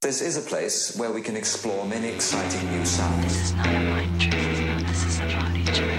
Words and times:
This 0.00 0.22
is 0.22 0.36
a 0.36 0.40
place 0.42 0.96
where 0.96 1.10
we 1.10 1.20
can 1.20 1.34
explore 1.34 1.84
many 1.84 2.06
exciting 2.06 2.70
new 2.70 2.84
sounds. 2.84 3.24
This 3.24 3.50
is 3.50 3.54
not 3.56 3.66
a 3.66 3.80
mind 3.80 4.20
trick. 4.20 4.86
This 4.86 5.04
is 5.04 5.18
a 5.18 5.26
body 5.26 5.64
trick. 5.64 5.98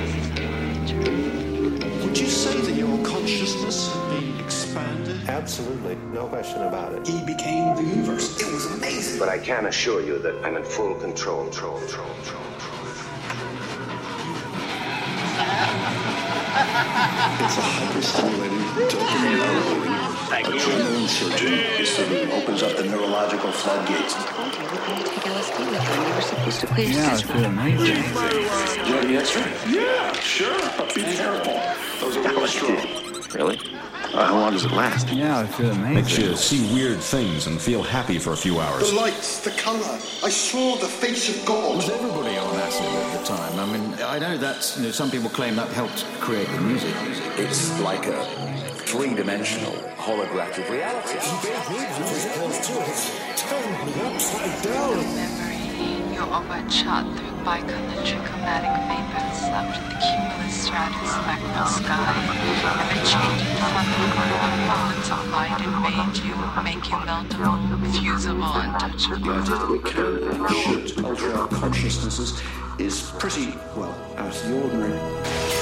Would 2.05 2.17
you 2.17 2.27
say 2.27 2.61
that 2.61 2.75
your 2.77 2.97
consciousness 3.05 3.91
has 3.91 4.21
been 4.21 4.39
expanded? 4.39 5.27
Absolutely, 5.27 5.95
no 6.13 6.27
question 6.27 6.61
about 6.61 6.93
it. 6.93 7.05
He 7.05 7.21
became 7.25 7.75
the 7.75 7.83
universe. 7.83 8.39
It 8.39 8.49
was 8.53 8.67
amazing. 8.67 9.19
But 9.19 9.27
I 9.27 9.37
can 9.37 9.65
assure 9.65 10.01
you 10.01 10.17
that 10.19 10.45
I'm 10.45 10.55
in 10.55 10.63
full 10.63 10.95
control, 10.95 11.43
control, 11.49 11.77
control, 11.79 12.07
control, 12.07 12.43
control. 12.55 12.79
It's 17.43 17.57
a 17.57 17.61
hyper-stimulating 17.61 18.59
dopamine 18.87 19.88
elevating 20.31 20.59
adrenaline 20.59 21.07
surgery. 21.07 21.49
This 21.77 21.95
thing 21.97 22.31
opens 22.31 22.63
up 22.63 22.77
the 22.77 22.83
neurological 22.83 23.51
floodgates. 23.51 24.15
I 24.15 24.25
told 24.25 24.53
you, 24.53 24.61
we're 24.61 24.85
going 24.85 25.03
to 25.03 25.09
take 25.09 25.23
LSD 25.23 25.71
with 25.71 25.83
you. 25.83 26.07
You 26.09 26.15
were 26.15 26.21
supposed 26.21 26.59
to 26.61 26.67
clear 26.67 26.89
Yeah, 26.89 27.07
I 27.07 27.15
system. 27.15 27.35
feel 27.35 27.45
amazing. 27.45 27.85
Do 27.85 27.91
you 27.91 28.95
have 28.95 29.07
the 29.07 29.17
X-ray? 29.17 29.73
Yeah, 29.73 30.13
sure. 30.13 30.59
But 30.77 30.93
be 30.95 31.01
careful. 31.01 31.61
Those 32.07 32.17
are 32.17 32.21
really 32.21 32.47
strong. 32.47 33.33
Really? 33.33 33.59
Uh, 34.11 34.25
how 34.25 34.39
long 34.39 34.53
does 34.53 34.65
it 34.65 34.71
last? 34.71 35.07
Yeah, 35.09 35.37
I 35.39 35.45
feel 35.45 35.67
Makes 35.75 36.17
amazing. 36.17 36.25
you 36.25 36.35
see 36.35 36.73
weird 36.73 36.97
things 36.99 37.45
and 37.45 37.61
feel 37.61 37.83
happy 37.83 38.17
for 38.17 38.33
a 38.33 38.37
few 38.37 38.59
hours. 38.59 38.89
The 38.89 38.95
lights, 38.95 39.41
the 39.43 39.51
colour. 39.51 39.85
I 40.23 40.29
saw 40.29 40.77
the 40.77 40.87
face 40.87 41.29
of 41.37 41.45
God. 41.45 41.75
Was 41.75 41.89
everybody 41.89 42.35
on 42.37 42.55
acid 42.55 42.85
at 42.87 43.19
the 43.19 43.25
time? 43.27 43.59
I 43.59 43.65
mean, 43.77 43.93
I 44.01 44.17
know 44.17 44.35
that 44.37 44.73
you 44.77 44.85
know, 44.85 44.91
some 44.91 45.11
people 45.11 45.29
claim 45.29 45.55
that 45.57 45.67
helped 45.69 46.05
create 46.21 46.47
the 46.49 46.59
music. 46.61 46.91
It's 47.37 47.79
like 47.81 48.07
a 48.07 48.25
three-dimensional 48.89 49.73
holographic 50.01 50.67
reality. 50.67 51.19
Memory, 55.13 55.61
you 56.11 56.21
overshot 56.25 57.05
through 57.15 57.37
bicoelectrochromatic 57.45 58.73
vapors 58.89 59.39
after 59.53 59.81
the 59.85 59.93
cumulus 60.01 60.55
stratus 60.65 61.11
spectral 61.13 61.69
sky, 61.69 62.17
and 62.81 62.89
the 62.89 63.05
changing 63.05 63.55
fundamental 63.61 64.57
moments 64.65 65.09
of 65.13 65.21
light 65.29 65.61
invade 65.61 66.17
you, 66.25 66.33
make 66.63 66.83
you 66.89 66.97
meltable, 67.05 67.57
fusible, 67.93 68.41
untouchable. 68.41 69.37
We 69.71 69.79
can 69.85 70.17
and 70.33 70.49
should 70.49 71.05
alter 71.05 71.31
our 71.33 71.47
consciousnesses 71.47 72.41
is 72.79 73.11
pretty, 73.19 73.53
well, 73.75 73.93
out 74.17 74.33
of 74.35 74.49
the 74.49 74.53
ordinary. 74.63 75.58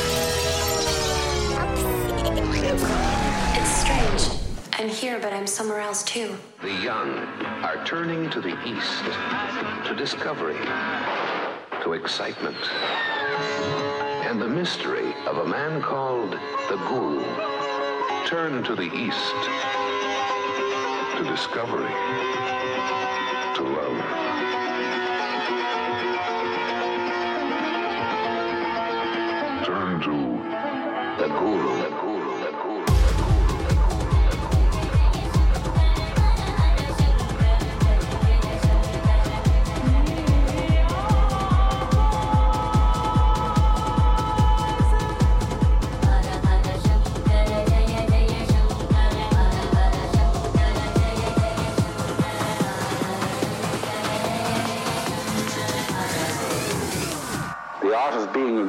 It's 2.50 3.70
strange. 3.70 4.40
I'm 4.74 4.88
here, 4.88 5.20
but 5.20 5.34
I'm 5.34 5.48
somewhere 5.48 5.82
else 5.82 6.04
too. 6.04 6.36
The 6.62 6.72
young 6.72 7.20
are 7.64 7.84
turning 7.86 8.30
to 8.30 8.40
the 8.40 8.58
east, 8.66 9.04
to 9.86 9.96
discovery, 9.96 10.58
to 11.84 11.94
excitement, 11.94 12.58
and 14.26 14.42
the 14.42 14.48
mystery 14.48 15.14
of 15.26 15.40
a 15.40 15.46
man 15.46 15.82
called 15.82 16.32
the 16.70 16.78
Guru. 16.88 17.24
Turn 18.26 18.64
to 18.64 18.76
the 18.76 18.94
east, 18.94 19.36
to 21.18 21.24
discovery, 21.30 21.92
to 23.56 23.64
love. 23.64 23.98
Turn 29.66 30.00
to 30.02 30.38
the 31.22 31.28
Guru, 31.30 31.77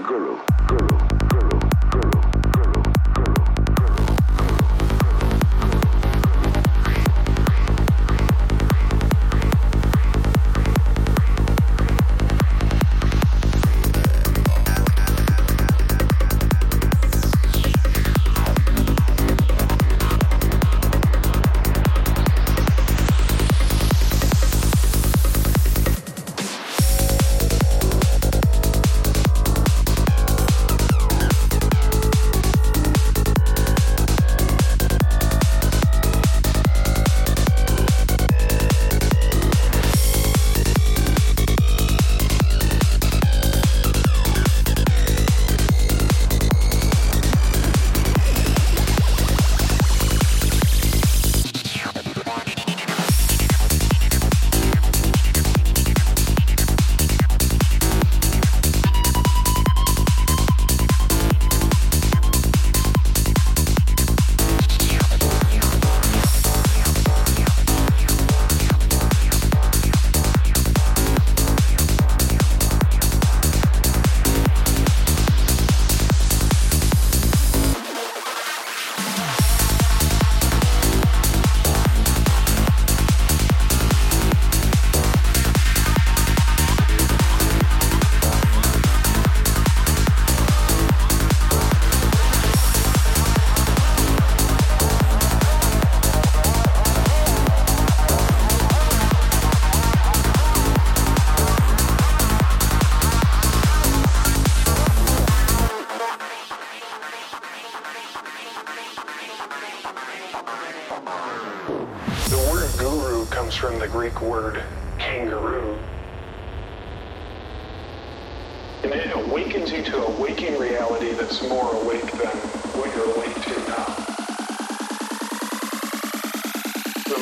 guru, 0.02 0.38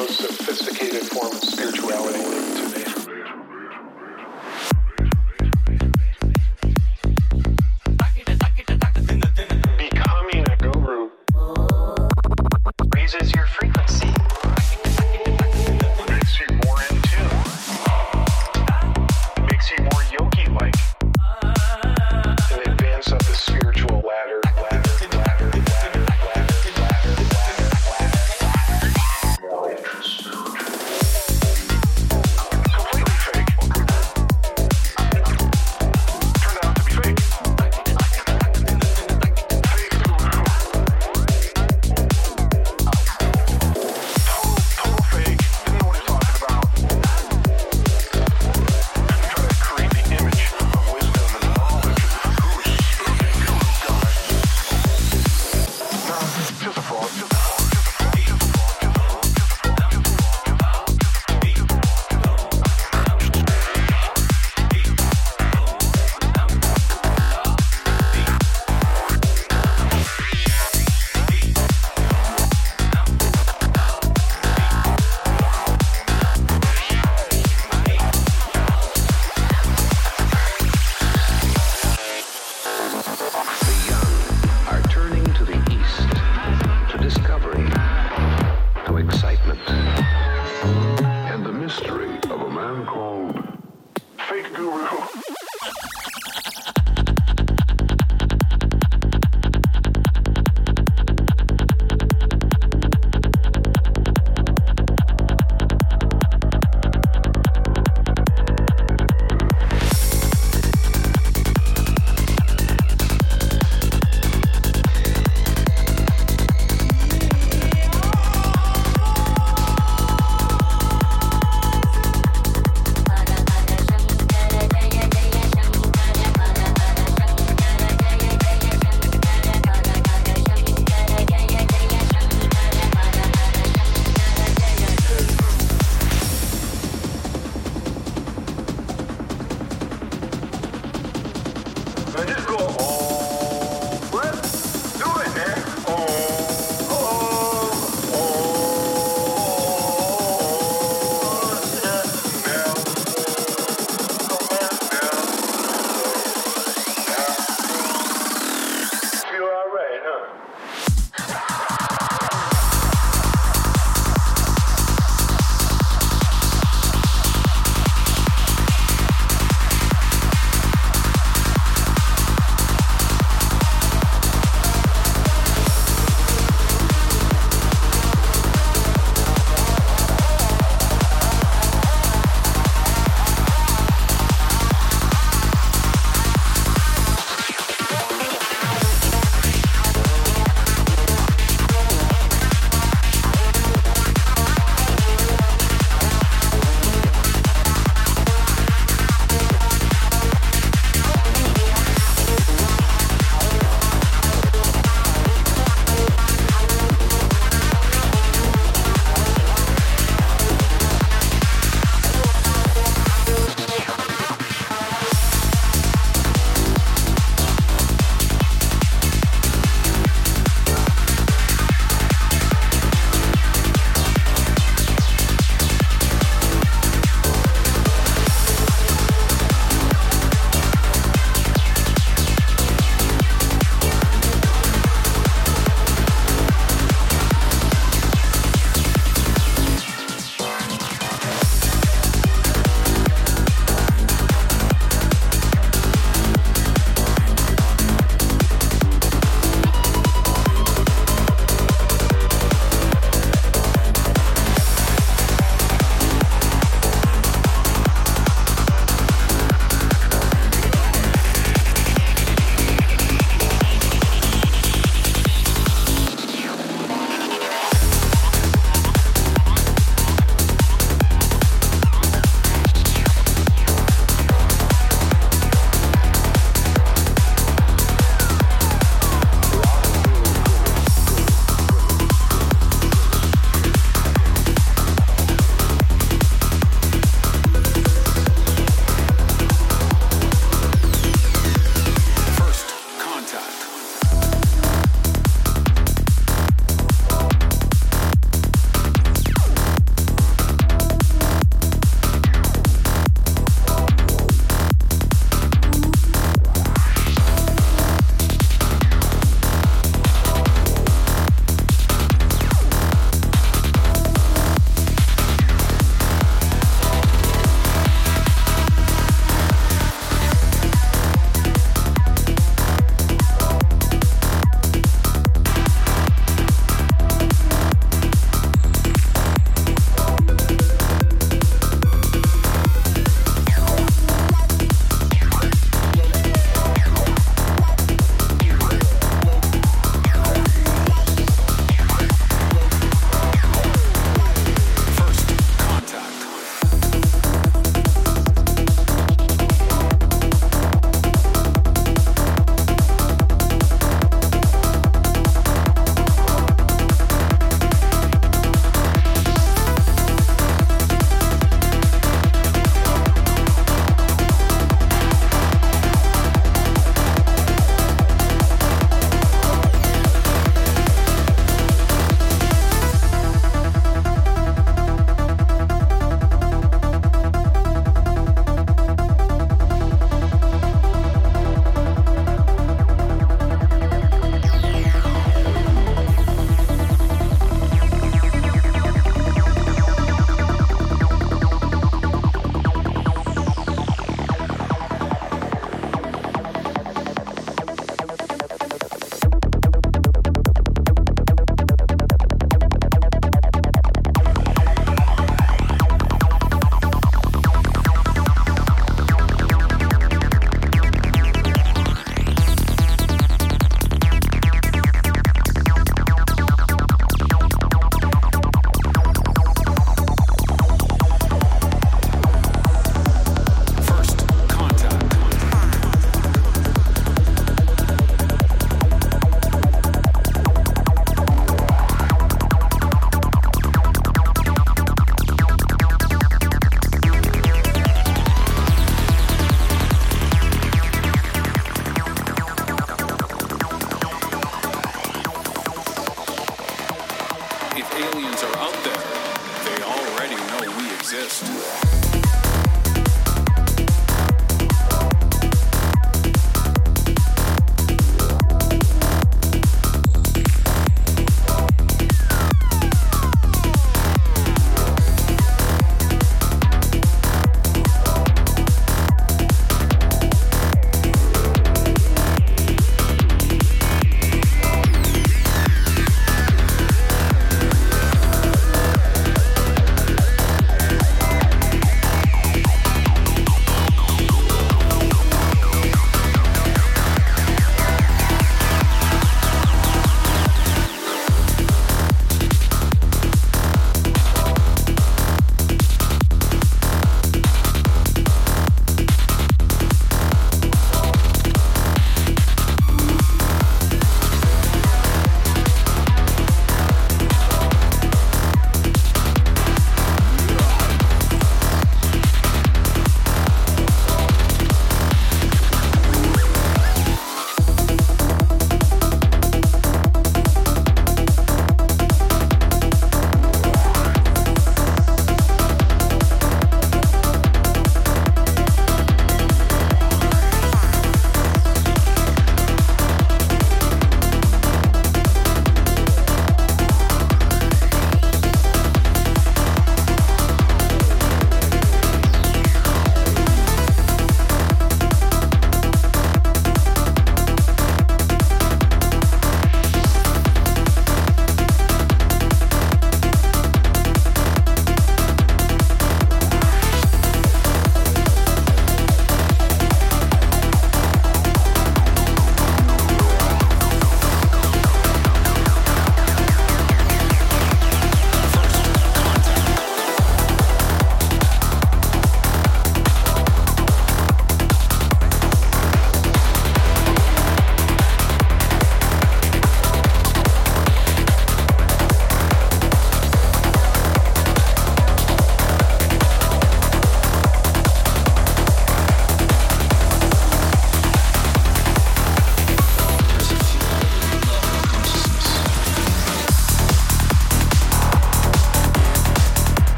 most 0.00 0.18
sophisticated 0.18 1.06
form 1.10 1.30
of 1.36 1.44
spirituality 1.44 2.59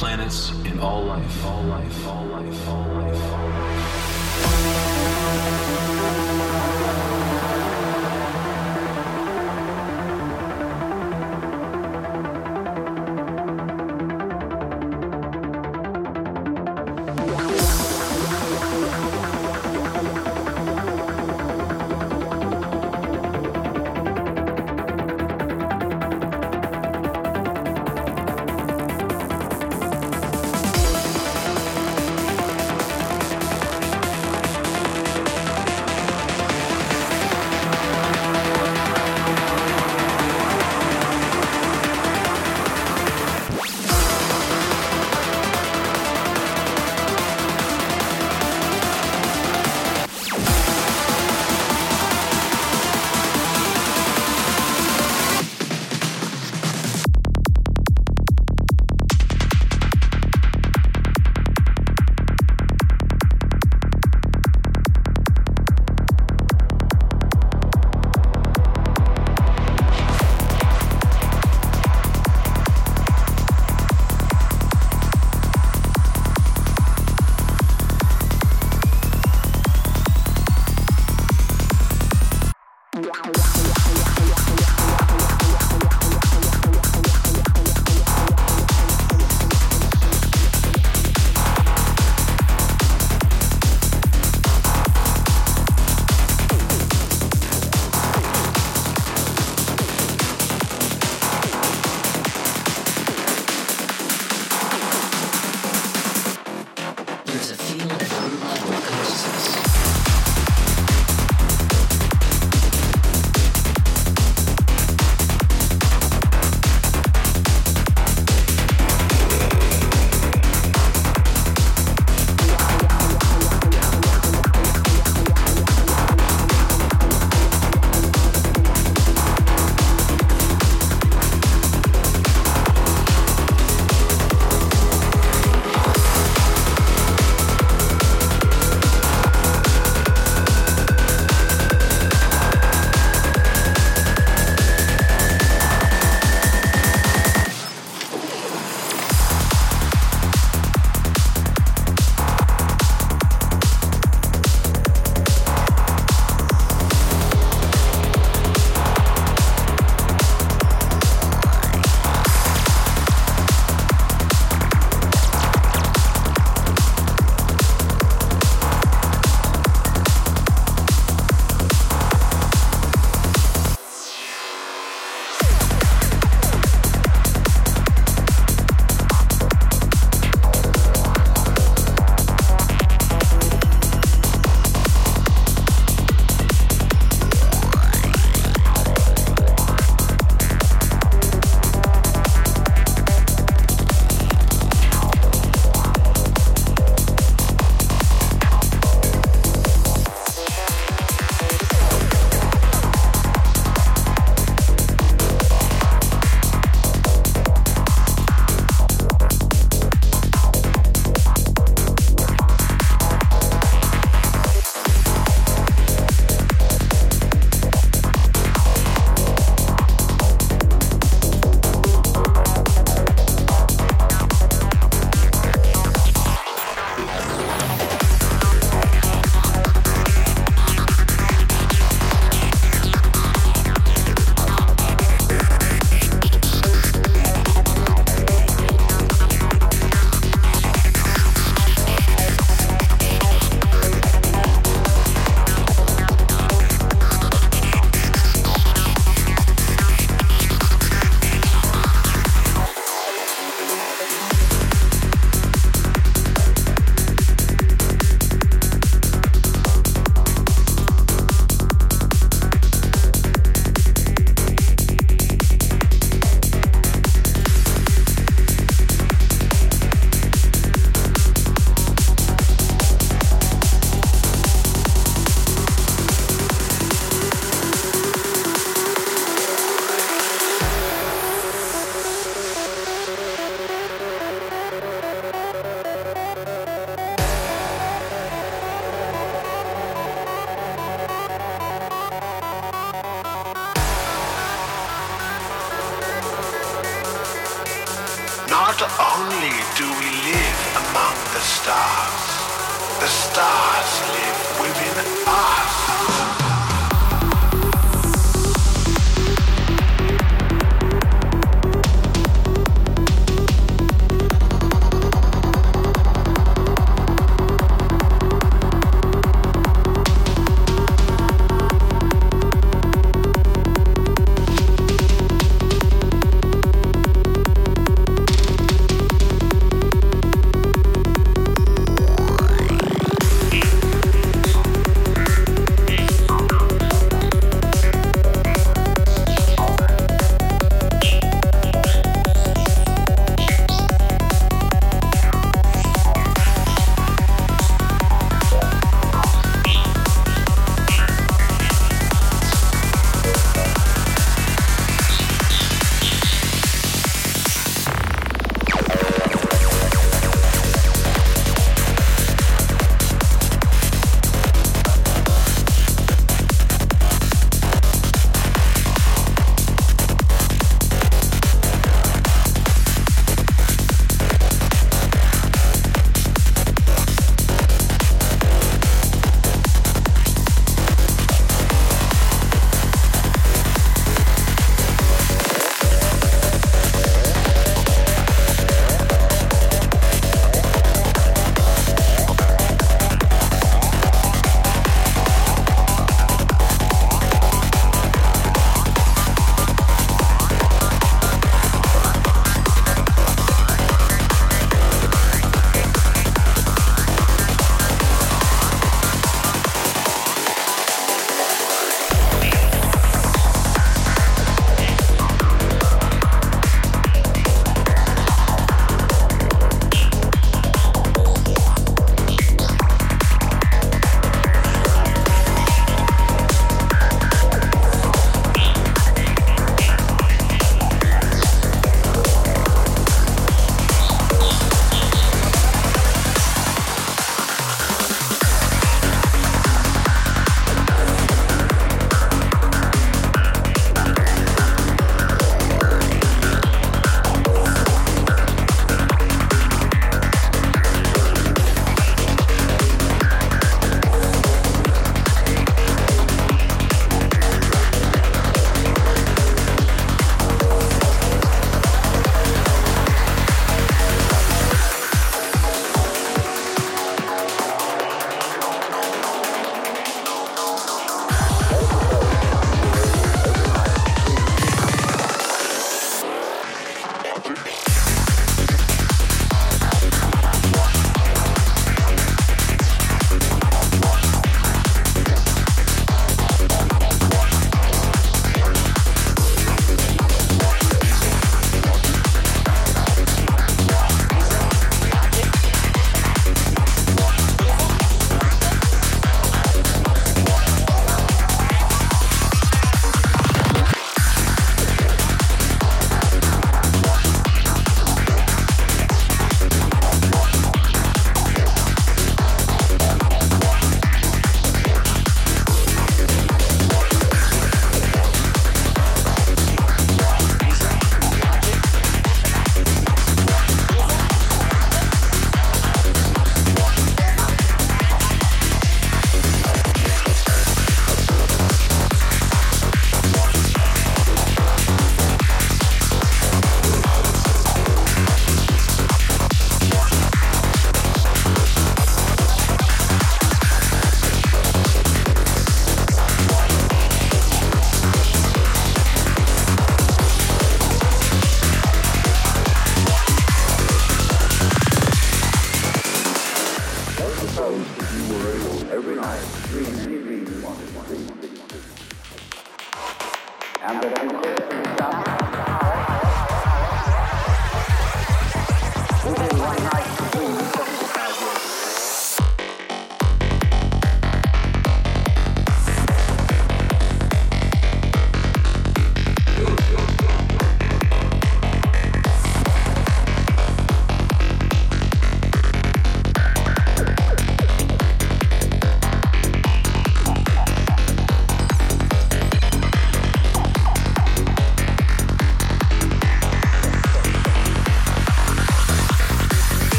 planets, 0.00 0.48
and 0.64 0.80
all 0.80 1.02
life. 1.02 1.44
All 1.44 1.62
life, 1.64 2.06
all 2.06 2.24
life, 2.24 2.68
all 2.68 2.84
life, 2.84 3.04
all 3.04 3.04
life. 3.04 3.29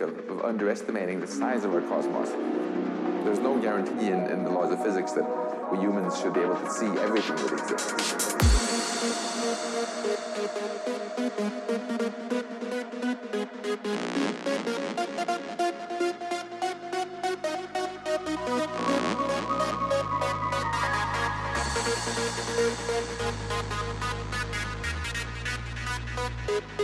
Of, 0.00 0.16
of 0.30 0.44
underestimating 0.44 1.20
the 1.20 1.26
size 1.26 1.64
of 1.64 1.74
our 1.74 1.80
cosmos. 1.82 2.30
There's 3.24 3.40
no 3.40 3.58
guarantee 3.60 4.06
in, 4.06 4.26
in 4.30 4.44
the 4.44 4.50
laws 4.50 4.72
of 4.72 4.82
physics 4.82 5.12
that 5.12 5.72
we 5.72 5.78
humans 5.78 6.18
should 6.20 6.34
be 6.34 6.40
able 6.40 6.54
to 6.54 6.70
see 6.70 6.86
everything 6.86 7.36
that 7.36 7.52
exists. 7.52 8.38
See 26.48 26.78